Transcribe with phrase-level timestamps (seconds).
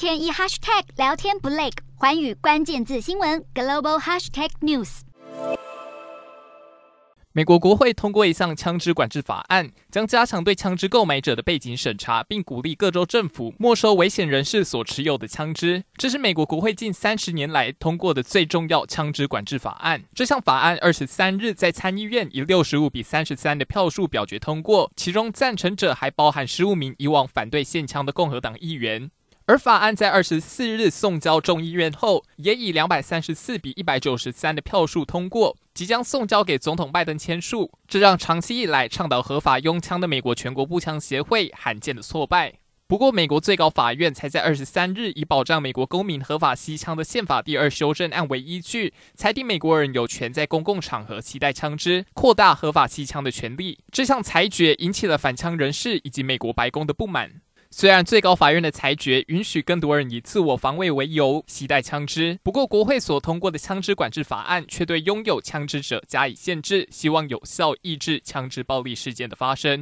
[0.00, 5.00] 天一 hashtag 聊天不累，寰宇关键字新闻 global hashtag news。
[7.32, 15.84] 美国国会通过一项枪支管制法案，将加强对枪支购买者的背景审查，并鼓励各州政府没收危险人士所持有的枪支。
[15.98, 20.02] 这是美国国会近三十年来通过的最重要枪支管制法案。
[20.14, 29.10] 这项法案二十三日在参议院以六十五比三十三的票数表决通过，其中赞成者还包含十五名以往反对限枪的共和党议员。
[29.50, 37.72] 而法案在二十四日送交众议院后，也以两百三十四比一百九十三的票数通过，即将送交给总统拜登签署。
[37.88, 42.60] 这让长期以来倡导合法拥枪的美国全国步枪协会罕见的挫败。
[42.86, 53.80] 不过，美国最高法院才在二十三日以保障美国公民合法携枪的宪法第二修正案为依据，裁定美国人有权在公共场合携带枪支，扩大合法携枪的权利。
[53.90, 57.40] 这项裁决引起了反枪人士以及美国白宫的不满。
[57.72, 69.78] 虽然最高法院的裁决允许更多人以自我防卫为由携带枪支，不过国会所通过的枪支管制法案却对拥有枪支者加以限制，希望有效抑制枪支暴力事件的发生。